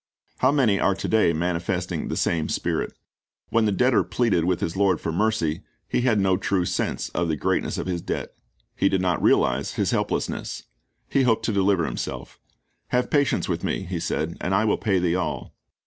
How 0.37 0.51
many 0.51 0.79
are 0.79 0.95
to 0.95 1.07
day 1.07 1.31
manifesting 1.31 2.07
the 2.07 2.17
same 2.17 2.49
spirit. 2.49 2.91
When 3.49 3.65
the 3.65 3.71
debtor 3.71 4.03
pleaded 4.03 4.45
with 4.45 4.59
his 4.59 4.75
lord 4.75 4.99
for 4.99 5.11
mercy, 5.11 5.61
he 5.87 6.01
had 6.01 6.19
no 6.19 6.37
true 6.37 6.65
sense 6.65 7.09
of 7.09 7.27
the 7.27 7.35
greatness 7.35 7.77
of 7.77 7.85
his 7.85 8.01
debt. 8.01 8.33
He 8.75 8.89
did 8.89 8.99
not 8.99 9.21
realize 9.21 9.73
his 9.73 9.91
helplessness. 9.91 10.63
He 11.07 11.21
hoped 11.21 11.45
to 11.45 11.53
deliver 11.53 11.85
himself 11.85 12.39
"Have 12.87 13.11
patience 13.11 13.47
with 13.47 13.63
me," 13.63 13.83
he 13.83 13.99
said, 13.99 14.37
"and 14.41 14.55
I 14.55 14.65
will 14.65 14.79
pay 14.79 14.97
thee 14.97 15.13
all." 15.15 15.53